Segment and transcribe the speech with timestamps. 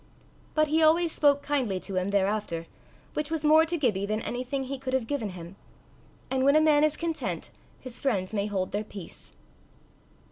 [0.55, 2.65] But he always spoke kindly to him thereafter,
[3.13, 5.57] which was more to Gibbie than anything he could have given him;
[6.31, 9.31] and when a man is content, his friends may hold their peace.